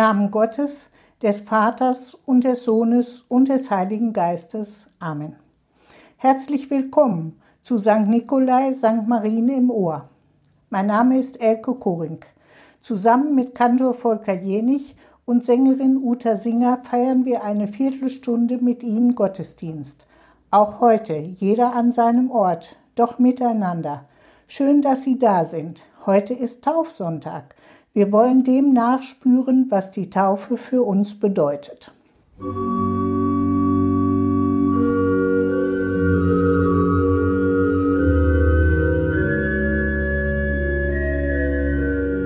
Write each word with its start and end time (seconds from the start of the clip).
Namen 0.00 0.30
Gottes, 0.30 0.88
des 1.20 1.42
Vaters 1.42 2.14
und 2.24 2.44
des 2.44 2.64
Sohnes 2.64 3.22
und 3.28 3.48
des 3.48 3.70
Heiligen 3.70 4.14
Geistes. 4.14 4.86
Amen. 4.98 5.36
Herzlich 6.16 6.70
willkommen 6.70 7.38
zu 7.60 7.78
St. 7.78 8.06
Nikolai, 8.06 8.72
St. 8.72 9.06
Marien 9.06 9.50
im 9.50 9.70
Ohr. 9.70 10.08
Mein 10.70 10.86
Name 10.86 11.18
ist 11.18 11.38
Elke 11.42 11.74
Koring. 11.74 12.20
Zusammen 12.80 13.34
mit 13.34 13.54
Kantor 13.54 13.92
Volker 13.92 14.32
Jenich 14.32 14.96
und 15.26 15.44
Sängerin 15.44 15.98
Uta 16.02 16.38
Singer 16.38 16.80
feiern 16.82 17.26
wir 17.26 17.44
eine 17.44 17.68
Viertelstunde 17.68 18.56
mit 18.56 18.82
Ihnen 18.82 19.14
Gottesdienst. 19.14 20.06
Auch 20.50 20.80
heute, 20.80 21.18
jeder 21.18 21.74
an 21.74 21.92
seinem 21.92 22.30
Ort, 22.30 22.78
doch 22.94 23.18
miteinander. 23.18 24.06
Schön, 24.46 24.80
dass 24.80 25.02
Sie 25.02 25.18
da 25.18 25.44
sind. 25.44 25.84
Heute 26.06 26.32
ist 26.32 26.64
Taufsonntag. 26.64 27.54
Wir 27.92 28.12
wollen 28.12 28.44
dem 28.44 28.72
nachspüren, 28.72 29.66
was 29.68 29.90
die 29.90 30.10
Taufe 30.10 30.56
für 30.56 30.84
uns 30.84 31.18
bedeutet. 31.18 31.90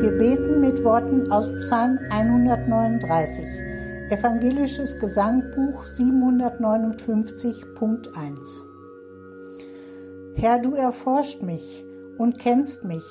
Wir 0.02 0.10
beten 0.18 0.60
mit 0.60 0.84
Worten 0.84 1.32
aus 1.32 1.50
Psalm 1.60 1.98
139, 2.10 3.46
Evangelisches 4.10 4.98
Gesangbuch 4.98 5.86
759.1. 5.86 8.36
Herr, 10.34 10.58
du 10.58 10.74
erforscht 10.74 11.40
mich 11.40 11.86
und 12.18 12.38
kennst 12.38 12.84
mich. 12.84 13.06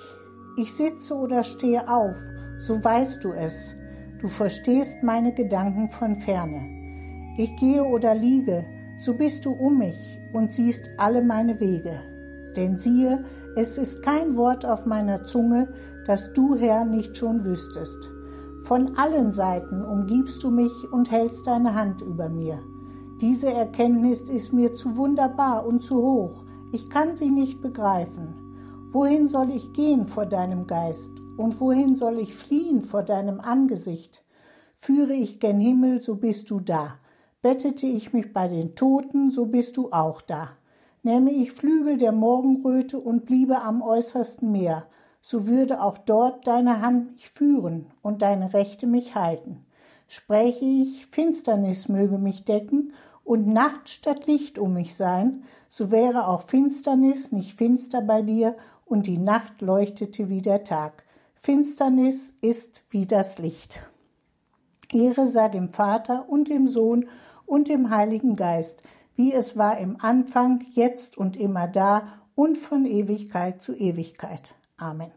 Ich 0.55 0.71
sitze 0.71 1.15
oder 1.15 1.43
stehe 1.43 1.89
auf, 1.89 2.15
so 2.63 2.81
weißt 2.83 3.23
du 3.23 3.33
es. 3.33 3.75
Du 4.19 4.27
verstehst 4.27 5.03
meine 5.03 5.33
Gedanken 5.33 5.89
von 5.89 6.17
ferne. 6.17 6.61
Ich 7.37 7.55
gehe 7.57 7.83
oder 7.83 8.15
liege, 8.15 8.65
so 8.97 9.13
bist 9.13 9.45
du 9.45 9.51
um 9.51 9.79
mich 9.79 9.97
und 10.33 10.53
siehst 10.53 10.89
alle 10.97 11.21
meine 11.21 11.59
Wege. 11.59 11.99
Denn 12.55 12.77
siehe, 12.77 13.25
es 13.57 13.77
ist 13.77 14.01
kein 14.01 14.37
Wort 14.37 14.65
auf 14.65 14.85
meiner 14.85 15.25
Zunge, 15.25 15.73
das 16.05 16.31
du, 16.33 16.55
Herr, 16.55 16.85
nicht 16.85 17.17
schon 17.17 17.43
wüsstest. 17.43 18.09
Von 18.63 18.95
allen 18.95 19.33
Seiten 19.33 19.83
umgibst 19.83 20.41
du 20.43 20.51
mich 20.51 20.71
und 20.91 21.11
hältst 21.11 21.45
deine 21.47 21.73
Hand 21.75 22.01
über 22.01 22.29
mir. 22.29 22.59
Diese 23.19 23.51
Erkenntnis 23.51 24.21
ist 24.29 24.53
mir 24.53 24.73
zu 24.73 24.95
wunderbar 24.95 25.65
und 25.65 25.83
zu 25.83 25.97
hoch. 25.97 26.45
Ich 26.71 26.89
kann 26.89 27.15
sie 27.15 27.29
nicht 27.29 27.61
begreifen. 27.61 28.35
Wohin 28.91 29.27
soll 29.27 29.49
ich 29.51 29.73
gehen 29.73 30.05
vor 30.07 30.25
deinem 30.25 30.65
Geist? 30.65 31.22
Und 31.35 31.59
wohin 31.59 31.95
soll 31.95 32.19
ich 32.19 32.35
fliehen 32.35 32.83
vor 32.83 33.01
deinem 33.01 33.39
Angesicht? 33.39 34.23
Führe 34.75 35.13
ich 35.13 35.39
gen 35.39 35.59
Himmel, 35.59 35.99
so 35.99 36.15
bist 36.15 36.51
du 36.51 36.59
da. 36.59 36.99
Bettete 37.41 37.87
ich 37.87 38.13
mich 38.13 38.31
bei 38.33 38.47
den 38.47 38.75
Toten, 38.75 39.31
so 39.31 39.47
bist 39.47 39.77
du 39.77 39.91
auch 39.91 40.21
da. 40.21 40.49
Nähme 41.01 41.31
ich 41.31 41.51
Flügel 41.51 41.97
der 41.97 42.11
Morgenröte 42.11 42.99
und 42.99 43.25
bliebe 43.25 43.61
am 43.61 43.81
äußersten 43.81 44.51
Meer, 44.51 44.85
so 45.21 45.47
würde 45.47 45.81
auch 45.81 45.97
dort 45.97 46.45
deine 46.45 46.81
Hand 46.81 47.13
mich 47.13 47.29
führen 47.29 47.87
und 48.01 48.21
deine 48.21 48.53
Rechte 48.53 48.85
mich 48.85 49.15
halten. 49.15 49.65
Spräche 50.07 50.65
ich, 50.65 51.07
Finsternis 51.07 51.89
möge 51.89 52.19
mich 52.19 52.45
decken 52.45 52.93
und 53.23 53.47
Nacht 53.47 53.89
statt 53.89 54.27
Licht 54.27 54.59
um 54.59 54.75
mich 54.75 54.95
sein, 54.95 55.43
so 55.67 55.89
wäre 55.89 56.27
auch 56.27 56.43
Finsternis 56.43 57.31
nicht 57.31 57.57
finster 57.57 58.01
bei 58.01 58.21
dir 58.21 58.55
und 58.85 59.07
die 59.07 59.17
Nacht 59.17 59.61
leuchtete 59.61 60.29
wie 60.29 60.41
der 60.41 60.63
Tag. 60.63 61.03
Finsternis 61.45 62.33
ist 62.41 62.85
wie 62.89 63.05
das 63.05 63.37
Licht. 63.37 63.81
Ehre 64.93 65.27
sei 65.27 65.49
dem 65.49 65.67
Vater 65.67 66.29
und 66.29 66.47
dem 66.47 66.69
Sohn 66.69 67.09
und 67.45 67.67
dem 67.67 67.89
Heiligen 67.89 68.37
Geist, 68.37 68.81
wie 69.17 69.33
es 69.33 69.57
war 69.57 69.77
im 69.77 69.97
Anfang, 69.99 70.63
jetzt 70.71 71.17
und 71.17 71.35
immer 71.35 71.67
da 71.67 72.07
und 72.33 72.57
von 72.57 72.85
Ewigkeit 72.85 73.61
zu 73.61 73.75
Ewigkeit. 73.75 74.55
Amen. 74.77 75.11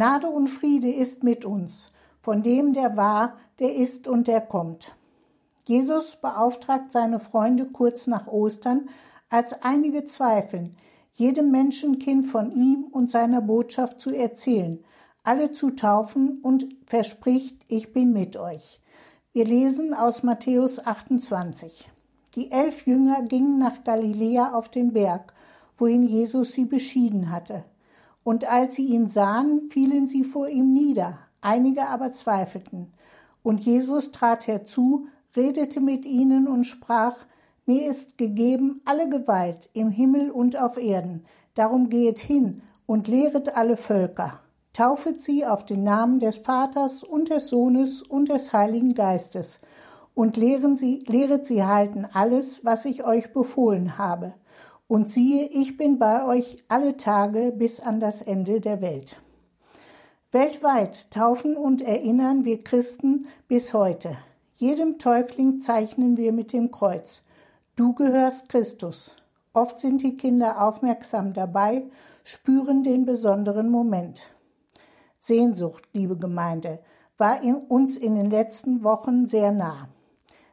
Gnade 0.00 0.28
und 0.28 0.48
Friede 0.48 0.90
ist 0.90 1.24
mit 1.24 1.44
uns, 1.44 1.92
von 2.22 2.42
dem, 2.42 2.72
der 2.72 2.96
war, 2.96 3.36
der 3.58 3.76
ist 3.76 4.08
und 4.08 4.28
der 4.28 4.40
kommt. 4.40 4.94
Jesus 5.66 6.16
beauftragt 6.16 6.90
seine 6.90 7.20
Freunde 7.20 7.66
kurz 7.66 8.06
nach 8.06 8.26
Ostern, 8.26 8.88
als 9.28 9.62
einige 9.62 10.06
zweifeln, 10.06 10.74
jedem 11.12 11.50
Menschenkind 11.50 12.24
von 12.24 12.50
ihm 12.50 12.84
und 12.90 13.10
seiner 13.10 13.42
Botschaft 13.42 14.00
zu 14.00 14.16
erzählen, 14.16 14.82
alle 15.22 15.52
zu 15.52 15.72
taufen 15.72 16.40
und 16.40 16.66
verspricht, 16.86 17.58
ich 17.68 17.92
bin 17.92 18.14
mit 18.14 18.38
euch. 18.38 18.80
Wir 19.34 19.44
lesen 19.44 19.92
aus 19.92 20.22
Matthäus 20.22 20.78
28. 20.78 21.90
Die 22.36 22.50
elf 22.50 22.86
Jünger 22.86 23.20
gingen 23.24 23.58
nach 23.58 23.84
Galiläa 23.84 24.54
auf 24.54 24.70
den 24.70 24.94
Berg, 24.94 25.34
wohin 25.76 26.08
Jesus 26.08 26.52
sie 26.54 26.64
beschieden 26.64 27.30
hatte. 27.30 27.64
Und 28.22 28.50
als 28.50 28.74
sie 28.74 28.86
ihn 28.86 29.08
sahen, 29.08 29.68
fielen 29.70 30.06
sie 30.06 30.24
vor 30.24 30.48
ihm 30.48 30.72
nieder, 30.72 31.18
einige 31.40 31.88
aber 31.88 32.12
zweifelten. 32.12 32.92
Und 33.42 33.60
Jesus 33.60 34.10
trat 34.10 34.46
herzu, 34.46 35.06
redete 35.36 35.80
mit 35.80 36.04
ihnen 36.04 36.46
und 36.46 36.64
sprach, 36.64 37.16
Mir 37.66 37.86
ist 37.86 38.18
gegeben 38.18 38.80
alle 38.84 39.08
Gewalt 39.08 39.70
im 39.72 39.90
Himmel 39.90 40.30
und 40.30 40.58
auf 40.60 40.76
Erden, 40.76 41.22
darum 41.54 41.88
gehet 41.88 42.18
hin 42.18 42.62
und 42.86 43.06
lehret 43.06 43.56
alle 43.56 43.76
Völker, 43.76 44.40
taufet 44.72 45.22
sie 45.22 45.46
auf 45.46 45.64
den 45.64 45.84
Namen 45.84 46.18
des 46.18 46.38
Vaters 46.38 47.04
und 47.04 47.30
des 47.30 47.48
Sohnes 47.48 48.02
und 48.02 48.28
des 48.28 48.52
Heiligen 48.52 48.94
Geistes, 48.94 49.58
und 50.14 50.36
lehren 50.36 50.76
sie, 50.76 50.98
lehret 51.06 51.46
sie 51.46 51.64
halten 51.64 52.06
alles, 52.12 52.64
was 52.64 52.84
ich 52.84 53.04
euch 53.04 53.32
befohlen 53.32 53.96
habe. 53.96 54.34
Und 54.90 55.08
siehe, 55.08 55.46
ich 55.46 55.76
bin 55.76 56.00
bei 56.00 56.26
euch 56.26 56.56
alle 56.66 56.96
Tage 56.96 57.52
bis 57.52 57.78
an 57.78 58.00
das 58.00 58.22
Ende 58.22 58.60
der 58.60 58.82
Welt. 58.82 59.20
Weltweit 60.32 61.12
taufen 61.12 61.56
und 61.56 61.80
erinnern 61.80 62.44
wir 62.44 62.58
Christen 62.58 63.28
bis 63.46 63.72
heute. 63.72 64.18
Jedem 64.54 64.98
Täufling 64.98 65.60
zeichnen 65.60 66.16
wir 66.16 66.32
mit 66.32 66.52
dem 66.52 66.72
Kreuz. 66.72 67.22
Du 67.76 67.94
gehörst 67.94 68.48
Christus. 68.48 69.14
Oft 69.52 69.78
sind 69.78 70.02
die 70.02 70.16
Kinder 70.16 70.60
aufmerksam 70.60 71.34
dabei, 71.34 71.84
spüren 72.24 72.82
den 72.82 73.06
besonderen 73.06 73.70
Moment. 73.70 74.22
Sehnsucht, 75.20 75.84
liebe 75.92 76.16
Gemeinde, 76.16 76.80
war 77.16 77.44
in 77.44 77.54
uns 77.54 77.96
in 77.96 78.16
den 78.16 78.28
letzten 78.28 78.82
Wochen 78.82 79.28
sehr 79.28 79.52
nah. 79.52 79.88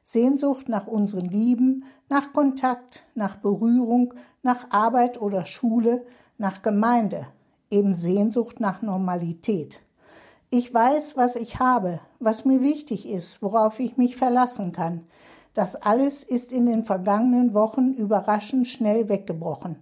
Sehnsucht 0.09 0.69
nach 0.69 0.87
unseren 0.87 1.25
Lieben, 1.25 1.83
nach 2.07 2.31
Kontakt, 2.31 3.03
nach 3.13 3.35
Berührung, 3.35 4.13
nach 4.41 4.71
Arbeit 4.71 5.21
oder 5.21 5.43
Schule, 5.43 6.05
nach 6.37 6.61
Gemeinde, 6.61 7.27
eben 7.69 7.93
Sehnsucht 7.93 8.61
nach 8.61 8.81
Normalität. 8.81 9.81
Ich 10.49 10.73
weiß, 10.73 11.17
was 11.17 11.35
ich 11.35 11.59
habe, 11.59 11.99
was 12.19 12.45
mir 12.45 12.63
wichtig 12.63 13.05
ist, 13.05 13.41
worauf 13.41 13.81
ich 13.81 13.97
mich 13.97 14.15
verlassen 14.15 14.71
kann. 14.71 15.01
Das 15.53 15.75
alles 15.75 16.23
ist 16.23 16.53
in 16.53 16.67
den 16.67 16.85
vergangenen 16.85 17.53
Wochen 17.53 17.91
überraschend 17.91 18.65
schnell 18.65 19.09
weggebrochen. 19.09 19.75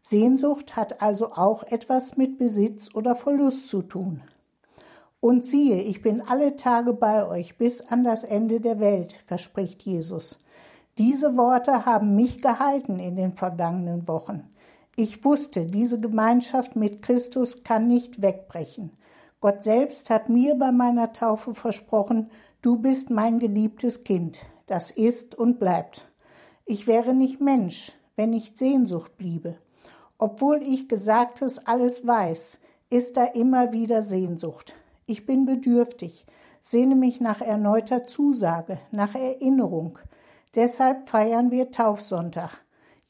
Sehnsucht 0.00 0.74
hat 0.76 1.02
also 1.02 1.32
auch 1.32 1.64
etwas 1.64 2.16
mit 2.16 2.38
Besitz 2.38 2.94
oder 2.94 3.14
Verlust 3.14 3.68
zu 3.68 3.82
tun. 3.82 4.22
Und 5.26 5.44
siehe, 5.44 5.82
ich 5.82 6.02
bin 6.02 6.20
alle 6.20 6.54
Tage 6.54 6.92
bei 6.92 7.26
euch 7.26 7.58
bis 7.58 7.80
an 7.80 8.04
das 8.04 8.22
Ende 8.22 8.60
der 8.60 8.78
Welt, 8.78 9.18
verspricht 9.26 9.82
Jesus. 9.82 10.38
Diese 10.98 11.36
Worte 11.36 11.84
haben 11.84 12.14
mich 12.14 12.40
gehalten 12.40 13.00
in 13.00 13.16
den 13.16 13.32
vergangenen 13.32 14.06
Wochen. 14.06 14.48
Ich 14.94 15.24
wusste, 15.24 15.66
diese 15.66 15.98
Gemeinschaft 15.98 16.76
mit 16.76 17.02
Christus 17.02 17.64
kann 17.64 17.88
nicht 17.88 18.22
wegbrechen. 18.22 18.92
Gott 19.40 19.64
selbst 19.64 20.10
hat 20.10 20.28
mir 20.28 20.54
bei 20.54 20.70
meiner 20.70 21.12
Taufe 21.12 21.54
versprochen, 21.54 22.30
du 22.62 22.78
bist 22.78 23.10
mein 23.10 23.40
geliebtes 23.40 24.02
Kind, 24.02 24.42
das 24.66 24.92
ist 24.92 25.34
und 25.34 25.58
bleibt. 25.58 26.06
Ich 26.66 26.86
wäre 26.86 27.14
nicht 27.14 27.40
Mensch, 27.40 27.94
wenn 28.14 28.30
nicht 28.30 28.58
Sehnsucht 28.58 29.18
bliebe. 29.18 29.56
Obwohl 30.18 30.62
ich 30.62 30.86
Gesagtes 30.86 31.66
alles 31.66 32.06
weiß, 32.06 32.60
ist 32.90 33.16
da 33.16 33.24
immer 33.24 33.72
wieder 33.72 34.04
Sehnsucht. 34.04 34.76
Ich 35.08 35.24
bin 35.24 35.46
bedürftig, 35.46 36.26
sehne 36.60 36.96
mich 36.96 37.20
nach 37.20 37.40
erneuter 37.40 38.08
Zusage, 38.08 38.78
nach 38.90 39.14
Erinnerung. 39.14 40.00
Deshalb 40.56 41.06
feiern 41.06 41.52
wir 41.52 41.70
Taufsonntag. 41.70 42.50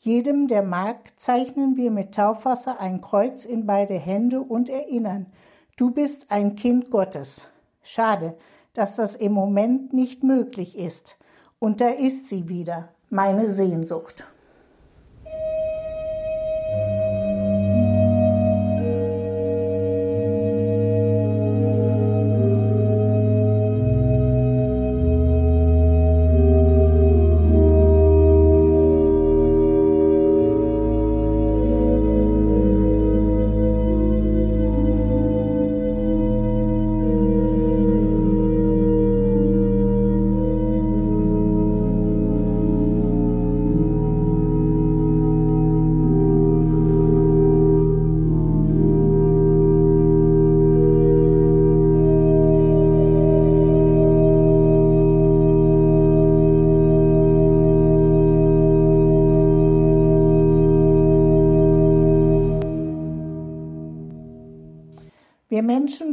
Jedem, 0.00 0.46
der 0.46 0.62
mag, 0.62 1.19
zeichnen 1.19 1.78
wir 1.78 1.90
mit 1.90 2.14
Taufwasser 2.14 2.81
ein 2.81 3.00
Kreuz 3.00 3.46
in 3.46 3.66
beide 3.66 3.94
Hände 3.94 4.40
und 4.40 4.69
erinnern, 4.69 5.26
Du 5.78 5.90
bist 5.90 6.31
ein 6.31 6.54
Kind 6.54 6.90
Gottes. 6.90 7.48
Schade, 7.82 8.37
dass 8.75 8.96
das 8.96 9.16
im 9.16 9.32
Moment 9.32 9.92
nicht 9.94 10.22
möglich 10.22 10.78
ist. 10.78 11.16
Und 11.58 11.81
da 11.81 11.88
ist 11.88 12.28
sie 12.28 12.49
wieder, 12.49 12.90
meine 13.08 13.50
Sehnsucht. 13.50 14.26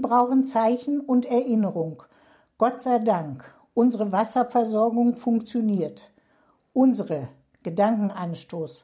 Brauchen 0.04 0.46
Zeichen 0.46 1.00
und 1.00 1.26
Erinnerung. 1.26 2.04
Gott 2.60 2.84
sei 2.84 3.00
Dank, 3.00 3.44
unsere 3.74 4.12
Wasserversorgung 4.12 5.16
funktioniert. 5.16 6.12
Unsere 6.74 7.30
Gedankenanstoß. 7.64 8.84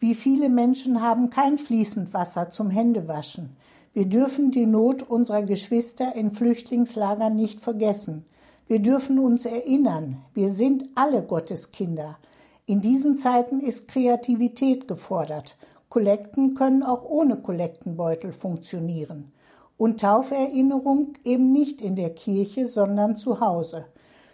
Wie 0.00 0.16
viele 0.16 0.48
Menschen 0.48 1.00
haben 1.00 1.30
kein 1.30 1.58
fließend 1.58 2.12
Wasser 2.12 2.50
zum 2.50 2.70
Händewaschen? 2.70 3.56
Wir 3.92 4.06
dürfen 4.06 4.50
die 4.50 4.66
Not 4.66 5.04
unserer 5.04 5.42
Geschwister 5.42 6.16
in 6.16 6.32
Flüchtlingslagern 6.32 7.36
nicht 7.36 7.60
vergessen. 7.60 8.24
Wir 8.66 8.80
dürfen 8.80 9.20
uns 9.20 9.44
erinnern, 9.44 10.22
wir 10.32 10.50
sind 10.50 10.84
alle 10.96 11.22
Gottes 11.22 11.70
Kinder. 11.70 12.18
In 12.66 12.80
diesen 12.80 13.16
Zeiten 13.16 13.60
ist 13.60 13.86
Kreativität 13.86 14.88
gefordert. 14.88 15.56
Kollekten 15.90 16.54
können 16.54 16.82
auch 16.82 17.04
ohne 17.04 17.36
Kollektenbeutel 17.36 18.32
funktionieren 18.32 19.33
und 19.76 20.00
Tauferinnerung 20.00 21.14
eben 21.24 21.52
nicht 21.52 21.82
in 21.82 21.96
der 21.96 22.14
Kirche, 22.14 22.66
sondern 22.66 23.16
zu 23.16 23.40
Hause. 23.40 23.86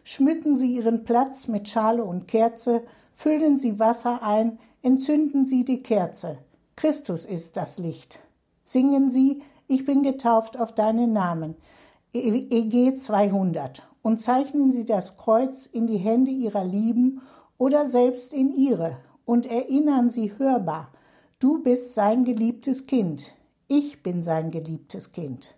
Schmücken 0.04 0.56
Sie 0.56 0.76
Ihren 0.76 1.04
Platz 1.04 1.48
mit 1.48 1.68
Schale 1.68 2.04
und 2.04 2.28
Kerze, 2.28 2.82
füllen 3.14 3.58
Sie 3.58 3.78
Wasser 3.78 4.22
ein, 4.22 4.58
entzünden 4.82 5.46
Sie 5.46 5.64
die 5.64 5.82
Kerze. 5.82 6.38
Christus 6.76 7.24
ist 7.24 7.56
das 7.56 7.78
Licht. 7.78 8.20
Singen 8.64 9.10
Sie, 9.10 9.42
ich 9.66 9.84
bin 9.84 10.02
getauft 10.02 10.58
auf 10.58 10.74
deinen 10.74 11.12
Namen. 11.12 11.56
EG 12.12 12.94
200 12.94 13.86
und 14.02 14.20
zeichnen 14.20 14.72
Sie 14.72 14.84
das 14.84 15.16
Kreuz 15.16 15.66
in 15.66 15.86
die 15.86 15.98
Hände 15.98 16.30
Ihrer 16.30 16.64
Lieben 16.64 17.20
oder 17.58 17.86
selbst 17.86 18.32
in 18.32 18.54
Ihre 18.54 18.96
und 19.24 19.46
erinnern 19.46 20.10
Sie 20.10 20.36
hörbar, 20.38 20.88
du 21.38 21.62
bist 21.62 21.94
sein 21.94 22.24
geliebtes 22.24 22.86
Kind, 22.86 23.34
ich 23.70 24.02
bin 24.02 24.22
sein 24.24 24.50
geliebtes 24.50 25.12
Kind. 25.12 25.54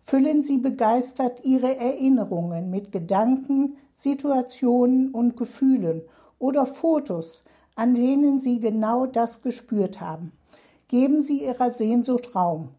Füllen 0.00 0.42
Sie 0.42 0.58
begeistert 0.58 1.44
Ihre 1.44 1.76
Erinnerungen 1.76 2.68
mit 2.68 2.90
Gedanken, 2.90 3.76
Situationen 3.94 5.12
und 5.12 5.36
Gefühlen 5.36 6.02
oder 6.40 6.66
Fotos, 6.66 7.44
an 7.76 7.94
denen 7.94 8.40
Sie 8.40 8.58
genau 8.58 9.06
das 9.06 9.40
gespürt 9.40 10.00
haben. 10.00 10.32
Geben 10.88 11.22
Sie 11.22 11.44
Ihrer 11.44 11.70
Sehnsucht 11.70 12.34
Raum. 12.34 12.70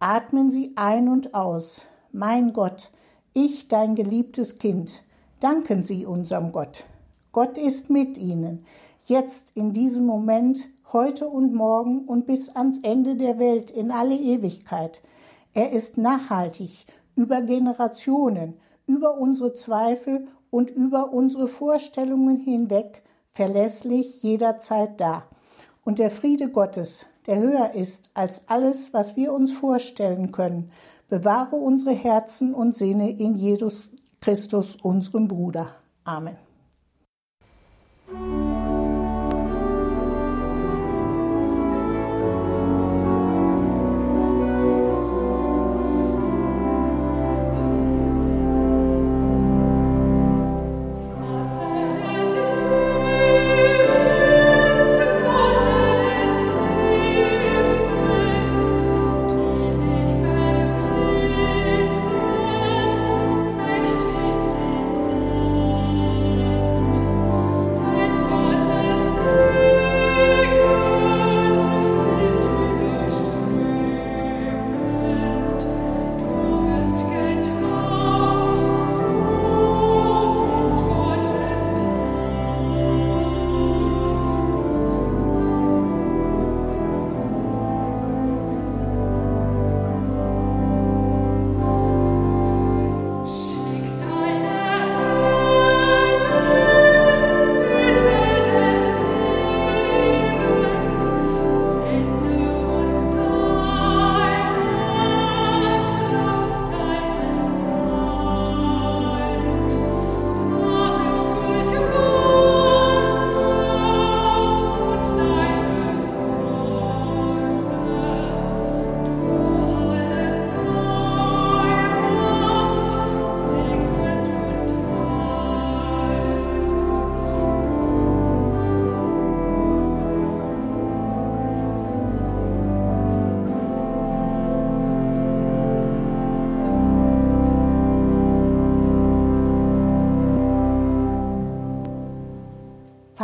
Atmen 0.00 0.50
Sie 0.50 0.72
ein 0.74 1.08
und 1.08 1.32
aus. 1.32 1.86
Mein 2.10 2.52
Gott, 2.52 2.90
ich, 3.34 3.68
dein 3.68 3.94
geliebtes 3.94 4.58
Kind, 4.58 5.04
danken 5.38 5.84
Sie 5.84 6.06
unserem 6.06 6.50
Gott. 6.50 6.84
Gott 7.30 7.56
ist 7.56 7.88
mit 7.88 8.18
Ihnen, 8.18 8.64
jetzt 9.06 9.52
in 9.54 9.72
diesem 9.72 10.04
Moment 10.06 10.68
heute 10.94 11.28
und 11.28 11.52
morgen 11.52 12.06
und 12.06 12.26
bis 12.26 12.48
ans 12.56 12.78
Ende 12.82 13.16
der 13.16 13.38
Welt 13.38 13.70
in 13.70 13.90
alle 13.90 14.16
Ewigkeit. 14.16 15.02
Er 15.52 15.72
ist 15.72 15.98
nachhaltig, 15.98 16.86
über 17.14 17.42
Generationen, 17.42 18.54
über 18.86 19.18
unsere 19.18 19.52
Zweifel 19.52 20.28
und 20.50 20.70
über 20.70 21.12
unsere 21.12 21.48
Vorstellungen 21.48 22.38
hinweg, 22.38 23.02
verlässlich 23.30 24.22
jederzeit 24.22 25.00
da. 25.00 25.24
Und 25.84 25.98
der 25.98 26.10
Friede 26.10 26.48
Gottes, 26.48 27.06
der 27.26 27.40
höher 27.40 27.74
ist 27.74 28.10
als 28.14 28.48
alles, 28.48 28.94
was 28.94 29.16
wir 29.16 29.32
uns 29.32 29.52
vorstellen 29.52 30.32
können, 30.32 30.70
bewahre 31.08 31.56
unsere 31.56 31.92
Herzen 31.92 32.54
und 32.54 32.76
Sinne 32.76 33.10
in 33.10 33.34
Jesus 33.34 33.90
Christus, 34.20 34.76
unserem 34.82 35.28
Bruder. 35.28 35.74
Amen. 36.04 36.43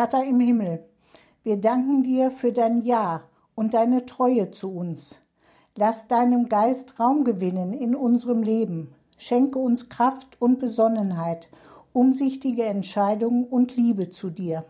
Vater 0.01 0.25
im 0.25 0.41
Himmel, 0.41 0.83
wir 1.43 1.59
danken 1.59 2.03
dir 2.03 2.31
für 2.31 2.53
dein 2.53 2.81
Ja 2.81 3.25
und 3.55 3.75
deine 3.75 4.07
Treue 4.07 4.51
zu 4.51 4.75
uns. 4.75 5.21
Lass 5.77 6.09
deinem 6.09 6.49
Geist 6.49 6.99
Raum 6.99 7.23
gewinnen 7.23 7.75
in 7.75 7.95
unserem 7.95 8.43
Leben. 8.43 8.95
Schenke 9.19 9.59
uns 9.59 9.91
Kraft 9.91 10.41
und 10.41 10.59
Besonnenheit, 10.59 11.51
umsichtige 11.93 12.63
Entscheidungen 12.63 13.45
und 13.45 13.77
Liebe 13.77 14.09
zu 14.09 14.31
dir. 14.31 14.65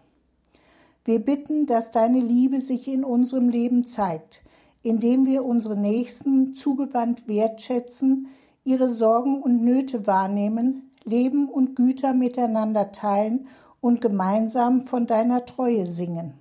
Wir 1.05 1.21
bitten, 1.21 1.67
dass 1.67 1.93
deine 1.93 2.19
Liebe 2.19 2.61
sich 2.61 2.89
in 2.89 3.05
unserem 3.05 3.51
Leben 3.51 3.87
zeigt, 3.87 4.43
indem 4.83 5.27
wir 5.27 5.45
unsere 5.45 5.77
Nächsten 5.77 6.57
zugewandt 6.57 7.29
wertschätzen, 7.29 8.27
ihre 8.65 8.89
Sorgen 8.89 9.41
und 9.41 9.63
Nöte 9.63 10.09
wahrnehmen, 10.09 10.91
Leben 11.05 11.49
und 11.49 11.77
Güter 11.77 12.15
miteinander 12.15 12.91
teilen 12.91 13.47
und 13.81 14.01
gemeinsam 14.01 14.83
von 14.83 15.07
deiner 15.07 15.47
Treue 15.47 15.87
singen. 15.87 16.35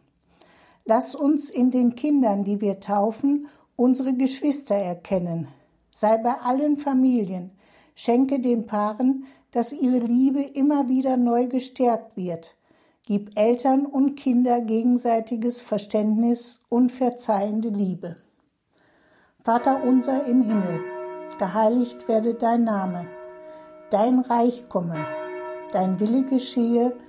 Lass 0.86 1.16
uns 1.16 1.50
in 1.50 1.72
den 1.72 1.96
Kindern, 1.96 2.44
die 2.44 2.62
wir 2.62 2.80
taufen, 2.80 3.48
unsere 3.76 4.14
Geschwister 4.14 4.76
erkennen. 4.76 5.48
Sei 5.92 6.18
bei 6.18 6.34
allen 6.34 6.78
Familien. 6.78 7.52
Schenke 7.96 8.40
den 8.40 8.66
Paaren, 8.66 9.26
dass 9.52 9.74
ihre 9.74 10.00
Liebe 10.00 10.42
immer 10.42 10.90
wieder 10.90 11.18
neu 11.18 11.48
gestärkt 11.48 12.16
wird. 12.16 12.56
Gib 13.06 13.38
Eltern 13.38 13.86
und 13.86 14.16
Kinder 14.16 14.62
gegenseitiges 14.62 15.62
Verständnis 15.62 16.60
und 16.70 16.92
verzeihende 16.92 17.70
Liebe. 17.70 18.16
Vater 19.42 19.84
unser 19.84 20.26
im 20.28 20.44
Himmel, 20.44 20.84
geheiligt 21.40 22.08
werde 22.08 22.36
dein 22.36 22.64
Name, 22.64 23.08
dein 23.90 24.20
Reich 24.20 24.70
komme, 24.70 24.98
dein 25.72 26.00
Wille 26.00 26.24
geschehe, 26.24 26.96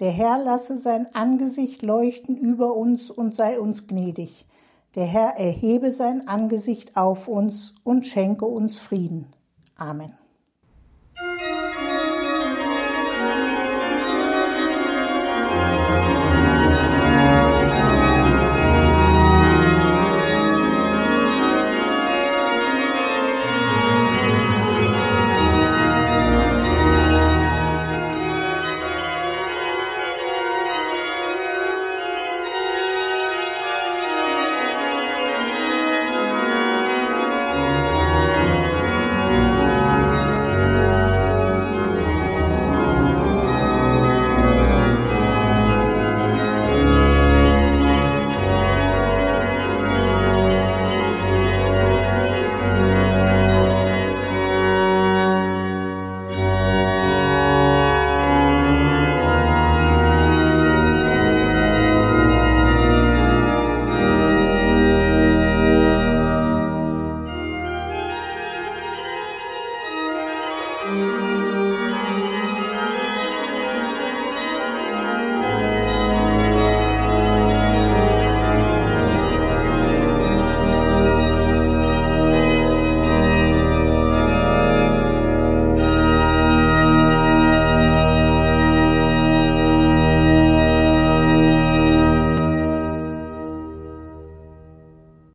Der 0.00 0.10
Herr 0.10 0.38
lasse 0.38 0.76
sein 0.76 1.06
Angesicht 1.14 1.82
leuchten 1.82 2.36
über 2.36 2.74
uns 2.74 3.10
und 3.10 3.34
sei 3.34 3.58
uns 3.58 3.86
gnädig. 3.86 4.46
Der 4.94 5.06
Herr 5.06 5.38
erhebe 5.38 5.90
sein 5.90 6.26
Angesicht 6.28 6.96
auf 6.96 7.28
uns 7.28 7.72
und 7.82 8.06
schenke 8.06 8.44
uns 8.44 8.78
Frieden. 8.78 9.26
Amen. 9.76 10.12